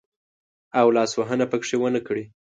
[0.79, 2.23] او لاس وهنه پکښې ونه کړي.